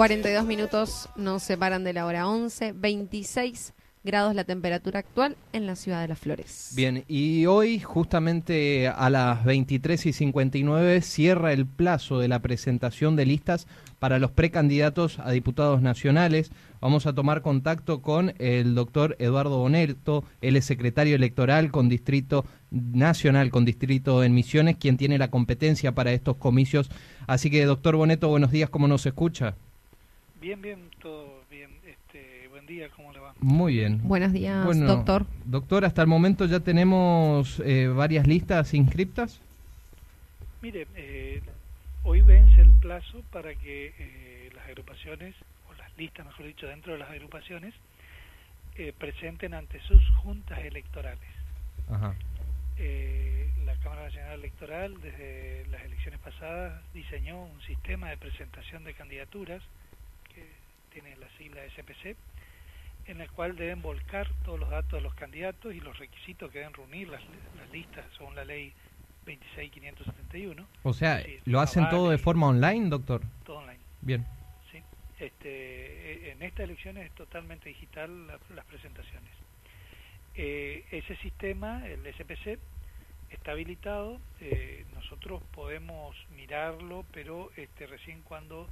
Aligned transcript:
42 0.00 0.46
minutos 0.46 1.10
nos 1.14 1.42
separan 1.42 1.84
de 1.84 1.92
la 1.92 2.06
hora 2.06 2.26
11, 2.26 2.72
26 2.72 3.74
grados 4.02 4.34
la 4.34 4.44
temperatura 4.44 5.00
actual 5.00 5.36
en 5.52 5.66
la 5.66 5.76
ciudad 5.76 6.00
de 6.00 6.08
Las 6.08 6.18
Flores. 6.18 6.72
Bien, 6.74 7.04
y 7.06 7.44
hoy 7.44 7.80
justamente 7.80 8.88
a 8.88 9.10
las 9.10 9.44
23 9.44 10.06
y 10.06 10.14
59 10.14 11.02
cierra 11.02 11.52
el 11.52 11.66
plazo 11.66 12.18
de 12.18 12.28
la 12.28 12.38
presentación 12.38 13.14
de 13.14 13.26
listas 13.26 13.66
para 13.98 14.18
los 14.18 14.30
precandidatos 14.30 15.18
a 15.18 15.32
diputados 15.32 15.82
nacionales. 15.82 16.50
Vamos 16.80 17.04
a 17.04 17.12
tomar 17.14 17.42
contacto 17.42 18.00
con 18.00 18.32
el 18.38 18.74
doctor 18.74 19.16
Eduardo 19.18 19.58
Boneto, 19.58 20.24
él 20.40 20.56
es 20.56 20.64
secretario 20.64 21.14
electoral 21.14 21.70
con 21.70 21.90
Distrito 21.90 22.46
Nacional, 22.70 23.50
con 23.50 23.66
Distrito 23.66 24.24
en 24.24 24.32
Misiones, 24.32 24.78
quien 24.78 24.96
tiene 24.96 25.18
la 25.18 25.30
competencia 25.30 25.94
para 25.94 26.12
estos 26.12 26.36
comicios. 26.36 26.88
Así 27.26 27.50
que, 27.50 27.66
doctor 27.66 27.96
Boneto, 27.96 28.28
buenos 28.28 28.50
días, 28.50 28.70
¿cómo 28.70 28.88
nos 28.88 29.04
escucha? 29.04 29.56
Bien, 30.40 30.60
bien, 30.62 30.88
todo 31.02 31.42
bien. 31.50 31.70
Este, 31.84 32.48
buen 32.48 32.64
día, 32.66 32.88
¿cómo 32.96 33.12
le 33.12 33.20
va? 33.20 33.34
Muy 33.40 33.74
bien. 33.74 34.00
Buenos 34.02 34.32
días, 34.32 34.64
Bueno, 34.64 34.86
doctor. 34.86 35.26
Doctor, 35.44 35.84
hasta 35.84 36.00
el 36.00 36.08
momento 36.08 36.46
ya 36.46 36.60
tenemos 36.60 37.60
eh, 37.60 37.88
varias 37.88 38.26
listas 38.26 38.72
inscriptas. 38.72 39.38
Mire, 40.62 40.86
eh, 40.94 41.42
hoy 42.04 42.22
vence 42.22 42.62
el 42.62 42.72
plazo 42.72 43.22
para 43.30 43.54
que 43.54 43.92
eh, 43.98 44.50
las 44.54 44.66
agrupaciones, 44.66 45.34
o 45.68 45.74
las 45.74 45.94
listas, 45.98 46.24
mejor 46.24 46.46
dicho, 46.46 46.66
dentro 46.66 46.94
de 46.94 47.00
las 47.00 47.10
agrupaciones, 47.10 47.74
eh, 48.76 48.94
presenten 48.98 49.52
ante 49.52 49.78
sus 49.82 50.08
juntas 50.22 50.58
electorales. 50.60 51.28
Ajá. 51.90 52.14
Eh, 52.78 53.50
la 53.66 53.74
Cámara 53.76 54.04
Nacional 54.04 54.38
Electoral, 54.38 55.00
desde 55.02 55.66
las 55.70 55.82
elecciones 55.84 56.18
pasadas, 56.20 56.80
diseñó 56.94 57.44
un 57.44 57.60
sistema 57.66 58.08
de 58.08 58.16
presentación 58.16 58.84
de 58.84 58.94
candidaturas 58.94 59.62
que 60.34 60.46
tiene 60.92 61.16
la 61.16 61.28
sigla 61.38 61.60
SPC, 61.76 62.16
en 63.06 63.20
el 63.20 63.30
cual 63.30 63.56
deben 63.56 63.82
volcar 63.82 64.28
todos 64.44 64.58
los 64.60 64.70
datos 64.70 64.92
de 64.92 65.00
los 65.00 65.14
candidatos 65.14 65.74
y 65.74 65.80
los 65.80 65.98
requisitos 65.98 66.50
que 66.50 66.58
deben 66.58 66.74
reunir 66.74 67.08
las, 67.08 67.22
las 67.56 67.70
listas 67.70 68.04
según 68.16 68.34
la 68.34 68.44
ley 68.44 68.72
26571, 69.26 70.66
O 70.82 70.92
sea, 70.92 71.22
¿lo 71.44 71.60
hacen 71.60 71.88
todo 71.88 72.10
de 72.10 72.18
forma 72.18 72.48
online, 72.48 72.88
doctor? 72.88 73.22
todo 73.44 73.58
online. 73.58 73.80
Bien. 74.00 74.26
¿sí? 74.72 74.82
Este, 75.18 75.48
eh, 75.48 76.32
en 76.32 76.42
esta 76.42 76.62
elección 76.62 76.96
es 76.98 77.10
totalmente 77.12 77.68
digital 77.68 78.26
la- 78.26 78.38
las 78.54 78.64
presentaciones. 78.64 79.30
Eh, 80.34 80.84
ese 80.90 81.16
sistema, 81.16 81.86
el 81.86 82.06
SPC, 82.06 82.58
está 83.30 83.52
habilitado, 83.52 84.20
eh, 84.40 84.84
nosotros 84.94 85.42
podemos 85.52 86.16
mirarlo, 86.34 87.04
pero 87.12 87.50
este, 87.56 87.86
recién 87.86 88.22
cuando 88.22 88.68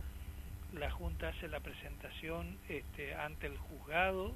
la 0.72 0.91
Junta 0.91 1.28
hace 1.28 1.48
la 1.48 1.61
presentación 1.61 2.58
este, 2.69 3.14
ante 3.14 3.47
el 3.47 3.56
juzgado 3.56 4.34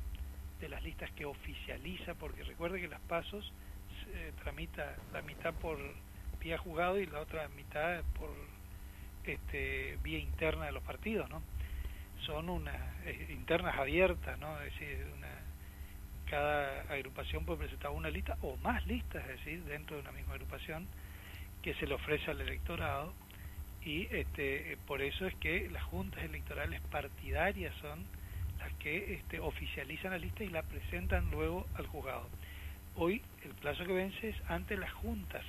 de 0.61 0.69
las 0.69 0.83
listas 0.83 1.11
que 1.13 1.25
oficializa, 1.25 2.15
porque 2.15 2.45
recuerde 2.45 2.81
que 2.81 2.89
las 2.89 3.01
pasos 3.01 3.53
se 4.05 4.33
tramita 4.43 4.97
la 5.13 5.23
mitad 5.23 5.53
por 5.55 5.79
vía 6.41 6.59
juzgado 6.59 6.99
y 6.99 7.07
la 7.07 7.21
otra 7.21 7.49
mitad 7.49 8.03
por 8.19 8.31
este, 9.25 9.99
vía 10.03 10.19
interna 10.19 10.67
de 10.67 10.73
los 10.73 10.83
partidos, 10.83 11.29
¿no? 11.31 11.43
Son 12.27 12.49
unas 12.49 12.77
eh, 13.05 13.29
internas 13.31 13.77
abiertas, 13.77 14.39
¿no? 14.39 14.61
Es 14.61 14.73
decir, 14.73 15.07
una, 15.17 15.29
cada 16.27 16.83
agrupación 16.93 17.45
puede 17.45 17.61
presentar 17.61 17.91
una 17.91 18.11
lista 18.11 18.37
o 18.43 18.57
más 18.59 18.87
listas, 18.87 19.23
es 19.23 19.39
decir, 19.39 19.65
dentro 19.65 19.97
de 19.97 20.03
una 20.03 20.13
misma 20.13 20.35
agrupación 20.35 20.87
que 21.63 21.75
se 21.75 21.87
le 21.87 21.95
ofrece 21.95 22.31
al 22.31 22.41
electorado 22.41 23.13
y 23.85 24.09
este, 24.15 24.79
por 24.87 25.03
eso 25.03 25.27
es 25.27 25.35
que 25.37 25.69
las 25.71 25.83
juntas 25.85 26.25
electorales 26.25 26.81
partidarias 26.83 27.75
son 27.81 28.09
las 28.59 28.73
que 28.75 29.15
este, 29.15 29.41
oficializan 29.41 30.13
la 30.13 30.19
lista 30.19 30.45
y 30.45 30.49
la 30.49 30.63
presentan 30.63 31.31
luego 31.31 31.69
al 31.75 31.87
juzgado. 31.87 32.31
Hoy 32.95 33.25
el 33.43 33.55
plazo 33.55 33.85
que 33.87 33.93
vence 33.93 34.31
es 34.31 34.37
ante 34.49 34.77
las 34.77 34.93
juntas. 34.93 35.45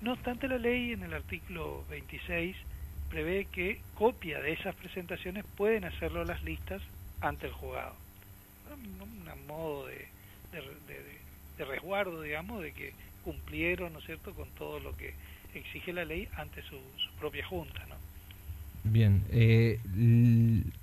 No 0.00 0.12
obstante, 0.12 0.48
la 0.48 0.58
ley 0.58 0.92
en 0.92 1.02
el 1.02 1.14
artículo 1.14 1.84
26 1.86 2.56
prevé 3.08 3.46
que 3.46 3.84
copia 3.94 4.40
de 4.40 4.52
esas 4.52 4.74
presentaciones 4.76 5.44
pueden 5.56 5.84
hacerlo 5.84 6.24
las 6.24 6.42
listas 6.42 6.82
ante 7.20 7.46
el 7.46 7.52
juzgado. 7.52 7.96
Un 8.66 9.46
modo 9.46 9.86
de, 9.86 10.08
de, 10.50 10.60
de- 10.86 11.22
de 11.56 11.64
resguardo, 11.64 12.22
digamos, 12.22 12.62
de 12.62 12.72
que 12.72 12.96
cumplieron, 13.20 13.92
¿no 13.92 13.98
es 14.00 14.06
cierto?, 14.06 14.34
con 14.34 14.52
todo 14.52 14.80
lo 14.80 14.96
que 14.96 15.16
exige 15.54 15.92
la 15.92 16.04
ley 16.04 16.28
ante 16.36 16.62
su, 16.62 16.76
su 16.98 17.10
propia 17.18 17.44
junta, 17.46 17.84
¿no? 17.88 17.96
Bien. 18.84 19.22
Eh, 19.30 19.78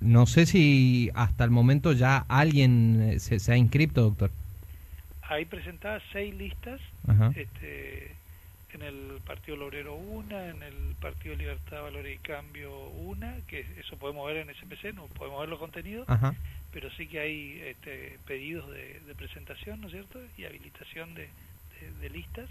no 0.00 0.26
sé 0.26 0.46
si 0.46 1.10
hasta 1.14 1.44
el 1.44 1.50
momento 1.50 1.92
ya 1.92 2.24
alguien 2.28 3.00
eh, 3.02 3.20
se, 3.20 3.38
se 3.40 3.52
ha 3.52 3.56
inscrito, 3.56 4.02
doctor. 4.02 4.30
Hay 5.28 5.44
presentadas 5.44 6.02
seis 6.12 6.34
listas 6.34 6.80
Ajá. 7.06 7.30
este, 7.36 8.12
en 8.72 8.82
el 8.82 9.20
Partido 9.26 9.64
Obrero 9.64 9.94
una, 9.94 10.48
en 10.48 10.62
el 10.62 10.94
Partido 11.00 11.36
Libertad, 11.36 11.82
Valores 11.82 12.16
y 12.16 12.18
Cambio 12.18 12.88
una, 12.88 13.36
que 13.46 13.66
eso 13.78 13.96
podemos 13.96 14.26
ver 14.26 14.38
en 14.38 14.48
SPC, 14.54 14.94
no 14.94 15.06
podemos 15.06 15.40
ver 15.40 15.48
los 15.50 15.58
contenidos, 15.58 16.08
Ajá. 16.08 16.34
pero 16.72 16.90
sí 16.92 17.06
que 17.06 17.20
hay 17.20 17.60
este, 17.66 18.18
pedidos 18.26 18.68
de, 18.70 19.00
de 19.06 19.14
presentación, 19.14 19.80
¿no 19.80 19.88
es 19.88 19.92
cierto? 19.92 20.18
Y 20.38 20.44
habilitación 20.46 21.14
de, 21.14 21.28
de- 21.80 21.92
de 22.00 22.10
listas. 22.10 22.48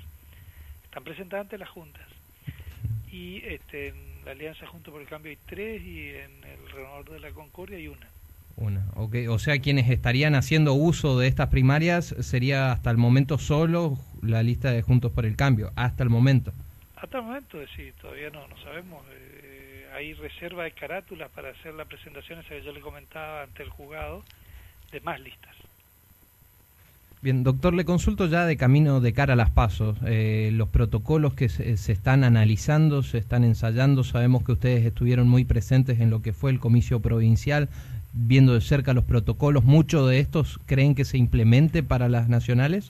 Están 0.89 1.03
presentadas 1.03 1.45
ante 1.45 1.57
las 1.59 1.69
juntas. 1.69 2.01
Y 3.11 3.37
este, 3.45 3.89
en 3.89 3.95
la 4.25 4.31
Alianza 4.31 4.65
Junto 4.67 4.91
por 4.91 5.01
el 5.01 5.07
Cambio 5.07 5.29
hay 5.29 5.37
tres 5.45 5.81
y 5.83 6.09
en 6.09 6.43
el 6.43 6.71
Renovador 6.71 7.11
de 7.11 7.19
la 7.19 7.31
Concordia 7.31 7.77
hay 7.77 7.87
una. 7.87 8.07
Una. 8.57 8.85
ok. 8.95 9.15
O 9.29 9.39
sea, 9.39 9.59
quienes 9.59 9.89
estarían 9.89 10.35
haciendo 10.35 10.73
uso 10.73 11.17
de 11.17 11.27
estas 11.27 11.47
primarias 11.49 12.13
sería 12.19 12.71
hasta 12.71 12.91
el 12.91 12.97
momento 12.97 13.37
solo 13.37 13.97
la 14.21 14.43
lista 14.43 14.71
de 14.71 14.81
Juntos 14.81 15.11
por 15.11 15.25
el 15.25 15.35
Cambio. 15.35 15.71
Hasta 15.75 16.03
el 16.03 16.09
momento. 16.09 16.51
Hasta 16.95 17.19
el 17.19 17.23
momento, 17.23 17.57
decir, 17.57 17.93
todavía 18.01 18.29
no, 18.31 18.47
no 18.47 18.57
sabemos. 18.63 19.05
eh, 19.11 19.87
hay 19.95 20.13
reserva 20.13 20.63
de 20.63 20.71
carátulas 20.71 21.29
para 21.31 21.49
hacer 21.49 21.73
la 21.73 21.85
presentación, 21.85 22.39
esa 22.39 22.49
que 22.49 22.63
yo 22.63 22.71
le 22.73 22.81
comentaba 22.81 23.43
ante 23.43 23.63
el 23.63 23.69
juzgado, 23.69 24.23
de 24.91 25.01
más 25.01 25.19
listas. 25.19 25.55
Bien, 27.21 27.43
doctor, 27.43 27.73
le 27.73 27.83
consulto 27.83 28.27
ya 28.27 28.45
de 28.45 28.55
camino 28.55 29.01
de 29.01 29.11
cara 29.11 29.33
a 29.33 29.35
las 29.35 29.49
pasos. 29.49 29.97
Eh, 30.05 30.51
los 30.53 30.69
protocolos 30.69 31.33
que 31.33 31.49
se, 31.49 31.75
se 31.75 31.91
están 31.91 32.23
analizando, 32.23 33.03
se 33.03 33.17
están 33.17 33.43
ensayando. 33.43 34.05
Sabemos 34.05 34.43
que 34.45 34.53
ustedes 34.53 34.85
estuvieron 34.85 35.27
muy 35.27 35.43
presentes 35.43 35.99
en 35.99 36.09
lo 36.09 36.21
que 36.21 36.31
fue 36.31 36.49
el 36.51 36.59
comicio 36.59 37.01
provincial, 37.01 37.67
viendo 38.13 38.53
de 38.53 38.61
cerca 38.61 38.93
los 38.93 39.03
protocolos. 39.03 39.65
¿Muchos 39.65 40.09
de 40.09 40.19
estos 40.19 40.59
creen 40.65 40.95
que 40.95 41.03
se 41.03 41.17
implemente 41.17 41.83
para 41.83 42.07
las 42.07 42.29
nacionales? 42.29 42.89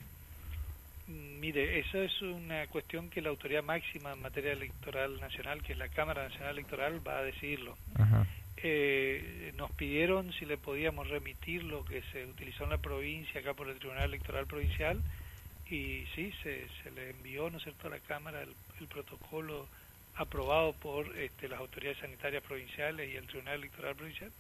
Mire, 1.39 1.79
eso 1.79 2.00
es 2.00 2.22
una 2.22 2.68
cuestión 2.68 3.09
que 3.09 3.23
la 3.23 3.29
autoridad 3.29 3.63
máxima 3.63 4.13
en 4.13 4.22
materia 4.22 4.51
electoral 4.51 5.19
nacional, 5.19 5.63
que 5.63 5.74
es 5.74 5.80
la 5.80 5.88
Cámara 5.88 6.27
Nacional 6.27 6.51
Electoral, 6.51 7.01
va 7.07 7.18
a 7.18 7.24
decidirlo. 7.24 7.75
Ajá. 7.95 8.27
Eh, 8.62 9.38
nos 9.59 9.69
pidieron 9.71 10.31
si 10.31 10.45
le 10.45 10.57
podíamos 10.57 11.09
remitir 11.09 11.65
lo 11.65 11.83
que 11.83 12.01
se 12.13 12.25
utilizó 12.25 12.63
en 12.63 12.69
la 12.69 12.77
provincia, 12.77 13.41
acá 13.41 13.53
por 13.53 13.67
el 13.67 13.77
Tribunal 13.77 14.06
Electoral 14.06 14.47
Provincial, 14.47 15.01
y 15.69 16.06
sí, 16.15 16.33
se, 16.41 16.65
se 16.81 16.91
le 16.91 17.09
envió, 17.09 17.50
¿no 17.50 17.57
es 17.57 17.63
cierto?, 17.63 17.88
a 17.88 17.91
la 17.91 18.00
Cámara 18.00 18.41
el, 18.41 18.56
el 18.79 18.88
protocolo 18.88 19.67
aprobado 20.15 20.71
por 20.73 21.15
este, 21.17 21.50
las 21.50 21.59
autoridades 21.59 22.00
sanitarias 22.00 22.41
provinciales 22.41 23.11
y 23.11 23.17
el 23.17 23.27
Tribunal 23.27 23.56
Electoral 23.56 23.95
Provincial, 23.95 24.31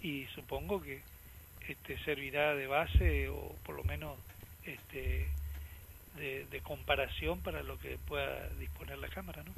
y 0.00 0.26
supongo 0.34 0.80
que 0.80 1.02
este, 1.68 1.98
servirá 2.04 2.54
de 2.54 2.68
base 2.68 3.28
o 3.28 3.56
por 3.64 3.74
lo 3.74 3.82
menos 3.82 4.16
este, 4.64 5.26
de, 6.16 6.46
de 6.46 6.60
comparación 6.60 7.40
para 7.40 7.64
lo 7.64 7.78
que 7.80 7.98
pueda 8.06 8.48
disponer 8.60 8.98
la 8.98 9.08
Cámara, 9.08 9.42
¿no? 9.42 9.52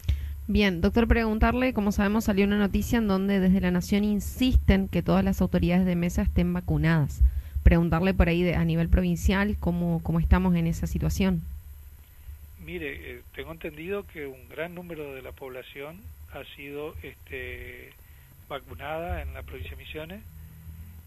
Bien, 0.48 0.80
doctor, 0.80 1.06
preguntarle, 1.06 1.74
como 1.74 1.92
sabemos, 1.92 2.24
salió 2.24 2.46
una 2.46 2.58
noticia 2.58 2.98
en 2.98 3.06
donde 3.06 3.38
desde 3.38 3.60
la 3.60 3.70
Nación 3.70 4.02
insisten 4.02 4.88
que 4.88 5.02
todas 5.02 5.22
las 5.24 5.40
autoridades 5.42 5.84
de 5.86 5.94
mesa 5.94 6.22
estén 6.22 6.52
vacunadas. 6.54 7.20
Preguntarle 7.62 8.14
por 8.14 8.28
ahí 8.28 8.42
de- 8.42 8.54
a 8.54 8.64
nivel 8.64 8.88
provincial 8.88 9.56
cómo, 9.60 10.00
cómo 10.02 10.20
estamos 10.20 10.54
en 10.56 10.66
esa 10.66 10.86
situación. 10.86 11.42
mire, 12.64 13.12
eh, 13.12 13.22
tengo 13.34 13.52
entendido 13.52 14.06
que 14.06 14.26
un 14.26 14.46
gran 14.50 14.74
número 14.74 15.14
de 15.14 15.22
la 15.22 15.32
población 15.32 15.96
ha 16.34 16.44
sido 16.54 16.94
este, 17.02 17.94
vacunada 18.46 19.22
en 19.22 19.32
la 19.32 19.42
provincia 19.42 19.70
de 19.74 19.82
Misiones. 19.82 20.20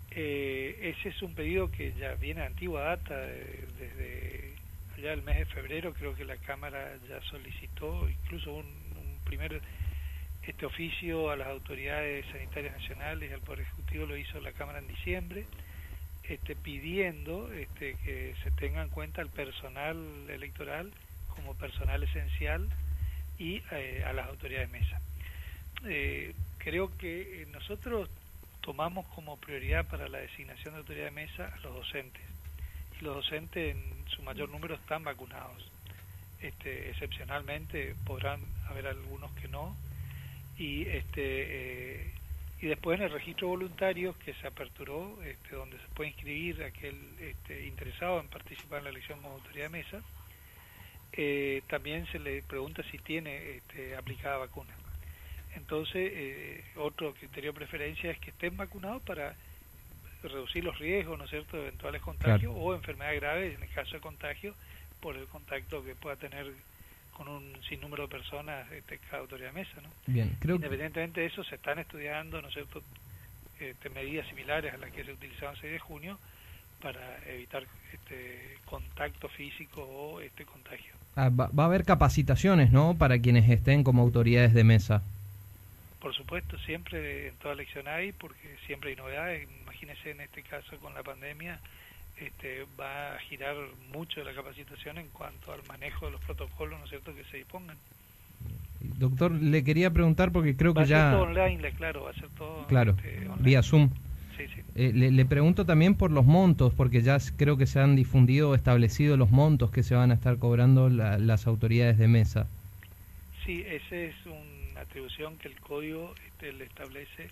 Eh, 0.09 0.93
ese 0.97 1.09
es 1.09 1.21
un 1.21 1.35
pedido 1.35 1.69
que 1.69 1.93
ya 1.99 2.15
viene 2.15 2.41
a 2.41 2.47
antigua 2.47 2.81
data, 2.81 3.13
eh, 3.15 3.65
desde 3.79 4.53
allá 4.97 5.13
el 5.13 5.21
mes 5.21 5.37
de 5.37 5.45
febrero 5.45 5.93
creo 5.93 6.15
que 6.15 6.25
la 6.25 6.35
Cámara 6.37 6.93
ya 7.07 7.21
solicitó 7.29 8.09
incluso 8.09 8.53
un, 8.55 8.65
un 8.65 8.90
primer 9.31 9.61
este 10.43 10.65
oficio 10.65 11.29
a 11.29 11.37
las 11.37 11.47
autoridades 11.47 12.25
sanitarias 12.33 12.73
nacionales 12.73 13.29
y 13.29 13.33
al 13.33 13.39
Poder 13.39 13.61
Ejecutivo 13.61 14.05
lo 14.05 14.17
hizo 14.17 14.41
la 14.41 14.51
Cámara 14.51 14.79
en 14.79 14.87
diciembre, 14.87 15.45
este, 16.23 16.57
pidiendo 16.57 17.49
este, 17.53 17.95
que 18.03 18.35
se 18.43 18.51
tenga 18.51 18.81
en 18.81 18.89
cuenta 18.89 19.21
el 19.21 19.29
personal 19.29 19.97
electoral 20.29 20.91
como 21.29 21.55
personal 21.55 22.03
esencial 22.03 22.67
y 23.37 23.61
eh, 23.71 24.03
a 24.05 24.11
las 24.11 24.27
autoridades 24.27 24.69
de 24.69 24.79
mesa. 24.79 25.01
Eh, 25.85 26.35
creo 26.57 26.95
que 26.97 27.43
eh, 27.43 27.47
nosotros 27.53 28.09
tomamos 28.59 29.05
como 29.15 29.37
prioridad 29.37 29.85
para 29.87 30.09
la 30.09 30.17
designación 30.17 30.73
de 30.73 30.79
autoridad 30.81 31.05
de 31.05 31.11
mesa 31.11 31.53
a 31.55 31.59
los 31.61 31.73
docentes. 31.75 32.23
Y 32.99 33.03
los 33.05 33.15
docentes 33.15 33.75
en 33.75 34.09
su 34.09 34.21
mayor 34.23 34.49
número 34.49 34.75
están 34.75 35.03
vacunados. 35.05 35.71
Este, 36.41 36.89
excepcionalmente 36.89 37.95
podrán 38.05 38.41
haber 38.67 38.87
algunos 38.87 39.31
que 39.33 39.47
no. 39.47 39.75
Y, 40.57 40.87
este, 40.87 42.01
eh, 42.05 42.11
y 42.61 42.67
después 42.67 42.99
en 42.99 43.05
el 43.05 43.11
registro 43.11 43.47
voluntario 43.47 44.15
que 44.25 44.33
se 44.33 44.47
aperturó, 44.47 45.21
este, 45.23 45.55
donde 45.55 45.77
se 45.77 45.87
puede 45.93 46.09
inscribir 46.09 46.63
aquel 46.63 46.95
este, 47.19 47.67
interesado 47.67 48.19
en 48.19 48.27
participar 48.27 48.79
en 48.79 48.85
la 48.85 48.89
elección 48.89 49.21
como 49.21 49.35
autoridad 49.35 49.65
de 49.65 49.69
mesa, 49.69 50.01
eh, 51.13 51.61
también 51.67 52.07
se 52.07 52.19
le 52.19 52.41
pregunta 52.41 52.83
si 52.89 52.97
tiene 52.97 53.57
este, 53.57 53.95
aplicada 53.95 54.37
vacuna. 54.37 54.73
Entonces, 55.55 56.11
eh, 56.13 56.63
otro 56.77 57.13
criterio 57.13 57.51
de 57.51 57.57
preferencia 57.57 58.09
es 58.09 58.19
que 58.19 58.29
estén 58.31 58.55
vacunados 58.57 59.03
para 59.03 59.35
reducir 60.23 60.63
los 60.63 60.77
riesgos, 60.79 61.17
¿no 61.17 61.25
es 61.25 61.29
cierto?, 61.29 61.57
de 61.57 61.63
eventuales 61.63 62.01
contagios 62.01 62.53
o 62.55 62.73
enfermedades 62.73 63.19
graves 63.19 63.55
en 63.55 63.63
el 63.63 63.69
caso 63.69 63.93
de 63.95 63.99
contagio 63.99 64.55
por 65.01 65.17
el 65.17 65.25
contacto 65.25 65.83
que 65.83 65.95
pueda 65.95 66.15
tener 66.15 66.51
con 67.11 67.27
un 67.27 67.43
sinnúmero 67.67 68.03
de 68.03 68.09
personas 68.09 68.71
este, 68.71 68.97
cada 68.99 69.21
autoridad 69.21 69.49
de 69.49 69.59
mesa, 69.59 69.81
¿no? 69.81 69.89
Bien, 70.07 70.35
creo 70.39 70.55
que... 70.55 70.65
Independientemente 70.65 71.21
de 71.21 71.27
eso, 71.27 71.43
se 71.43 71.55
están 71.55 71.79
estudiando, 71.79 72.41
¿no 72.41 72.47
es 72.47 72.53
cierto?, 72.53 72.81
este, 73.59 73.89
medidas 73.89 74.27
similares 74.27 74.73
a 74.73 74.77
las 74.77 74.91
que 74.91 75.03
se 75.03 75.11
utilizaban 75.11 75.55
el 75.55 75.61
6 75.61 75.73
de 75.73 75.79
junio 75.79 76.17
para 76.81 77.19
evitar 77.27 77.63
este 77.93 78.57
contacto 78.65 79.27
físico 79.27 79.83
o 79.83 80.21
este 80.21 80.45
contagio. 80.45 80.93
Ah, 81.15 81.29
va, 81.29 81.47
va 81.47 81.63
a 81.63 81.65
haber 81.67 81.83
capacitaciones, 81.83 82.71
¿no?, 82.71 82.95
para 82.97 83.19
quienes 83.19 83.49
estén 83.49 83.83
como 83.83 84.01
autoridades 84.01 84.53
de 84.53 84.63
mesa. 84.63 85.03
Por 85.99 86.15
supuesto, 86.15 86.57
siempre 86.59 87.27
en 87.27 87.35
toda 87.35 87.53
elección 87.53 87.87
hay, 87.87 88.11
porque 88.11 88.55
siempre 88.65 88.89
hay 88.89 88.95
novedades. 88.95 89.47
Imagínense 89.61 90.09
en 90.09 90.21
este 90.21 90.41
caso 90.41 90.75
con 90.77 90.95
la 90.95 91.03
pandemia, 91.03 91.59
este, 92.21 92.65
va 92.79 93.15
a 93.15 93.19
girar 93.19 93.55
mucho 93.93 94.23
la 94.23 94.33
capacitación 94.33 94.97
en 94.97 95.07
cuanto 95.09 95.51
al 95.53 95.61
manejo 95.67 96.05
de 96.05 96.11
los 96.13 96.21
protocolos, 96.21 96.77
¿no 96.79 96.85
es 96.85 96.89
cierto?, 96.89 97.13
que 97.15 97.23
se 97.25 97.37
dispongan. 97.37 97.77
Doctor, 98.99 99.31
le 99.31 99.63
quería 99.63 99.91
preguntar 99.91 100.31
porque 100.31 100.55
creo 100.55 100.73
Va 100.73 100.81
que 100.81 100.85
a 100.85 100.87
ser 100.87 100.97
ya... 100.97 101.11
todo 101.11 101.21
online, 101.23 101.71
claro, 101.73 102.03
va 102.03 102.11
a 102.11 102.13
ser 102.13 102.29
todo 102.37 102.65
Claro, 102.67 102.95
este, 102.97 103.27
vía 103.39 103.61
Zoom. 103.63 103.89
Sí, 104.37 104.45
sí. 104.55 104.61
Eh, 104.75 104.91
le, 104.93 105.11
le 105.11 105.25
pregunto 105.25 105.65
también 105.65 105.95
por 105.95 106.11
los 106.11 106.25
montos, 106.25 106.73
porque 106.73 107.01
ya 107.01 107.17
creo 107.37 107.57
que 107.57 107.65
se 107.67 107.79
han 107.79 107.95
difundido 107.95 108.51
o 108.51 108.55
establecido 108.55 109.17
los 109.17 109.29
montos 109.29 109.69
que 109.71 109.83
se 109.83 109.93
van 109.95 110.11
a 110.11 110.15
estar 110.15 110.37
cobrando 110.37 110.89
la- 110.89 111.17
las 111.19 111.45
autoridades 111.47 111.97
de 111.97 112.07
mesa. 112.07 112.47
Sí, 113.45 113.63
esa 113.67 113.95
es 113.95 114.15
una 114.25 114.81
atribución 114.81 115.37
que 115.37 115.47
el 115.47 115.59
código 115.59 116.15
este, 116.27 116.53
le 116.53 116.63
establece 116.65 117.29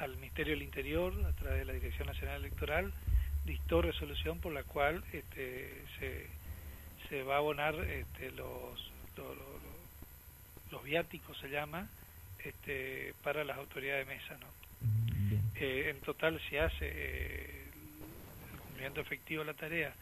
al 0.00 0.16
Ministerio 0.16 0.54
del 0.54 0.62
Interior 0.62 1.12
a 1.26 1.32
través 1.32 1.60
de 1.60 1.64
la 1.66 1.72
Dirección 1.74 2.08
Nacional 2.08 2.40
Electoral, 2.40 2.92
dictó 3.44 3.82
resolución 3.82 4.38
por 4.40 4.52
la 4.52 4.62
cual 4.64 5.02
este, 5.12 5.84
se, 5.98 6.26
se 7.08 7.22
va 7.22 7.34
a 7.34 7.38
abonar 7.38 7.74
este, 7.74 8.30
los, 8.32 8.90
lo- 9.16 9.34
lo- 9.34 9.58
lo- 9.58 9.82
los 10.70 10.84
viáticos, 10.84 11.36
se 11.38 11.48
llama, 11.50 11.88
este, 12.44 13.14
para 13.22 13.44
las 13.44 13.58
autoridades 13.58 14.06
de 14.06 14.14
mesa. 14.14 14.36
¿no? 14.38 14.46
Bien. 15.28 15.42
Eh, 15.56 15.90
en 15.90 16.00
total 16.00 16.40
se 16.48 16.60
hace 16.60 16.90
eh, 16.90 17.70
el 18.52 18.58
cumplimiento 18.58 19.00
efectivo 19.00 19.42
de 19.44 19.52
la 19.52 19.54
tarea 19.58 19.94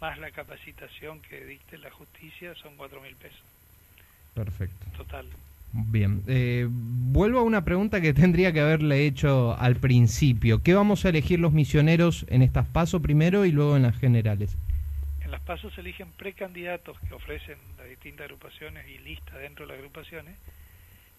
más 0.00 0.16
la 0.18 0.30
capacitación 0.30 1.20
que 1.22 1.44
dicte 1.44 1.76
la 1.78 1.90
justicia 1.90 2.54
son 2.54 2.76
cuatro 2.76 3.00
mil 3.00 3.16
pesos 3.16 3.42
Perfecto. 4.34 4.86
total. 4.96 5.26
Bien. 5.72 6.22
Eh, 6.26 6.66
vuelvo 6.70 7.40
a 7.40 7.42
una 7.42 7.64
pregunta 7.64 8.00
que 8.00 8.14
tendría 8.14 8.52
que 8.52 8.60
haberle 8.60 9.06
hecho 9.06 9.56
al 9.58 9.76
principio. 9.76 10.62
¿Qué 10.62 10.74
vamos 10.74 11.04
a 11.04 11.10
elegir 11.10 11.38
los 11.40 11.52
misioneros 11.52 12.24
en 12.28 12.42
estas 12.42 12.66
pasos 12.66 13.02
primero 13.02 13.44
y 13.44 13.52
luego 13.52 13.76
en 13.76 13.82
las 13.82 13.96
generales? 13.98 14.56
En 15.22 15.30
las 15.30 15.40
pasos 15.42 15.74
se 15.74 15.82
eligen 15.82 16.08
precandidatos 16.16 16.96
que 17.06 17.14
ofrecen 17.14 17.58
las 17.76 17.88
distintas 17.88 18.24
agrupaciones 18.24 18.86
y 18.88 18.98
listas 18.98 19.38
dentro 19.38 19.66
de 19.66 19.72
las 19.72 19.78
agrupaciones, 19.78 20.34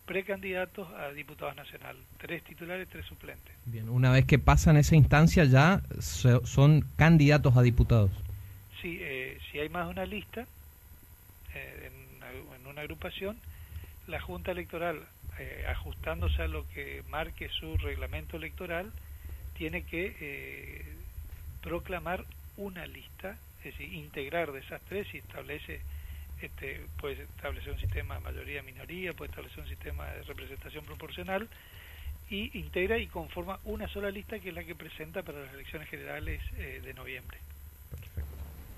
precandidatos 0.07 0.88
a 0.94 1.10
diputados 1.13 1.56
nacional, 1.56 1.95
tres 2.18 2.44
titulares, 2.44 2.88
tres 2.92 3.06
suplentes. 3.06 3.54
Bien. 3.66 3.88
Una 3.88 4.12
vez 4.12 4.25
que 4.25 4.40
pasan 4.40 4.78
esa 4.78 4.95
instancia 4.95 5.44
ya 5.45 5.84
so- 6.00 6.44
son 6.48 6.84
candidatos 6.95 7.56
a 7.56 7.62
diputados. 7.62 8.10
Sí, 8.81 8.98
eh, 9.00 9.38
si 9.52 9.60
hay 9.60 9.69
más 9.69 9.86
de 9.86 9.92
una 9.92 10.06
lista 10.07 10.48
eh, 11.54 11.92
en, 11.92 12.62
en 12.62 12.68
una 12.68 12.81
agrupación, 12.81 13.38
la 14.10 14.20
Junta 14.20 14.52
Electoral, 14.52 15.02
eh, 15.38 15.66
ajustándose 15.70 16.42
a 16.42 16.48
lo 16.48 16.68
que 16.70 17.04
marque 17.10 17.50
su 17.50 17.78
reglamento 17.78 18.38
electoral, 18.38 18.92
tiene 19.54 19.84
que 19.84 20.16
eh, 20.20 20.86
proclamar 21.62 22.26
una 22.58 22.86
lista, 22.86 23.38
es 23.60 23.66
decir, 23.66 23.94
integrar 23.94 24.52
de 24.52 24.60
esas 24.60 24.82
tres 24.82 25.08
y 25.14 25.18
establece, 25.18 25.82
este, 26.42 26.82
puede 27.00 27.24
establecer 27.24 27.74
un 27.74 27.80
sistema 27.80 28.16
de 28.16 28.22
mayoría-minoría, 28.22 29.14
puede 29.14 29.30
establecer 29.30 29.60
un 29.60 29.70
sistema 29.70 30.06
de 30.08 30.24
representación 30.24 30.86
proporcional, 30.86 31.48
y 32.30 32.58
integra 32.60 32.98
y 32.98 33.08
conforma 33.08 33.60
una 33.66 33.88
sola 33.88 34.12
lista 34.12 34.40
que 34.40 34.50
es 34.50 34.56
la 34.56 34.64
que 34.64 34.76
presenta 34.76 35.24
para 35.24 35.42
las 35.42 35.54
elecciones 35.54 35.90
generales 35.90 36.42
eh, 36.58 36.82
de 36.84 36.94
noviembre. 36.94 37.40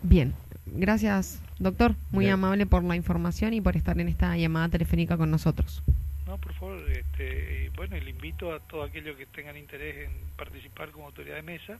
Bien, 0.01 0.33
gracias 0.65 1.41
doctor, 1.59 1.95
muy 2.11 2.25
Bien. 2.25 2.33
amable 2.33 2.65
por 2.65 2.83
la 2.83 2.95
información 2.95 3.53
y 3.53 3.61
por 3.61 3.77
estar 3.77 3.99
en 3.99 4.09
esta 4.09 4.35
llamada 4.37 4.69
telefónica 4.69 5.17
con 5.17 5.29
nosotros. 5.31 5.83
No, 6.25 6.37
por 6.37 6.53
favor, 6.53 6.79
este, 6.89 7.71
bueno, 7.75 7.97
y 7.97 8.01
le 8.01 8.09
invito 8.11 8.53
a 8.53 8.59
todos 8.59 8.89
aquellos 8.89 9.17
que 9.17 9.25
tengan 9.25 9.57
interés 9.57 10.07
en 10.07 10.11
participar 10.37 10.89
como 10.91 11.07
autoridad 11.07 11.35
de 11.35 11.41
mesa 11.41 11.77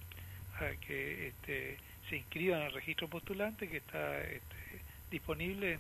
a 0.58 0.76
que 0.86 1.28
este, 1.30 1.78
se 2.10 2.18
inscriban 2.18 2.62
en 2.62 2.68
el 2.68 2.74
registro 2.74 3.08
postulante 3.08 3.68
que 3.68 3.78
está 3.78 4.20
este, 4.24 4.56
disponible 5.10 5.74
en 5.74 5.80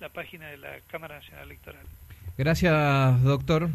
la 0.00 0.08
página 0.08 0.46
de 0.48 0.56
la 0.56 0.78
Cámara 0.88 1.16
Nacional 1.16 1.44
Electoral. 1.44 1.86
Gracias, 2.36 3.22
doctor. 3.22 3.68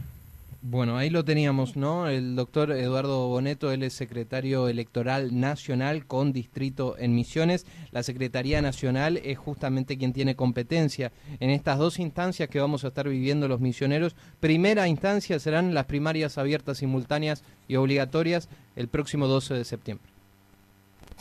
Bueno, 0.66 0.96
ahí 0.96 1.10
lo 1.10 1.26
teníamos, 1.26 1.76
¿no? 1.76 2.08
El 2.08 2.38
doctor 2.38 2.72
Eduardo 2.72 3.28
Boneto, 3.28 3.74
él 3.74 3.84
es 3.84 3.92
secretario 3.92 4.70
electoral 4.70 5.38
nacional 5.38 6.06
con 6.08 6.32
distrito 6.32 6.96
en 6.98 7.14
Misiones. 7.14 7.66
La 7.92 8.02
Secretaría 8.02 8.62
Nacional 8.62 9.18
es 9.18 9.38
justamente 9.38 9.98
quien 9.98 10.14
tiene 10.14 10.38
competencia 10.38 11.12
en 11.42 11.50
estas 11.50 11.80
dos 11.80 12.00
instancias 12.00 12.48
que 12.48 12.62
vamos 12.62 12.86
a 12.86 12.88
estar 12.88 13.10
viviendo 13.10 13.50
los 13.50 13.60
misioneros. 13.60 14.16
Primera 14.40 14.88
instancia 14.88 15.38
serán 15.38 15.74
las 15.74 15.84
primarias 15.84 16.38
abiertas, 16.38 16.78
simultáneas 16.78 17.44
y 17.68 17.76
obligatorias 17.76 18.48
el 18.78 18.88
próximo 18.88 19.28
12 19.28 19.56
de 19.56 19.66
septiembre. 19.66 20.14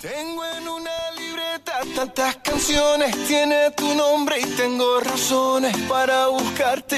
Tengo 0.01 0.45
en 0.57 0.69
una 0.69 1.11
libreta 1.19 1.81
tantas 1.97 2.37
canciones, 2.37 3.27
tiene 3.27 3.73
tu 3.77 3.93
nombre 3.95 4.41
y 4.41 4.45
tengo 4.57 5.01
razones 5.01 5.77
para 5.89 6.29
buscarte 6.29 6.83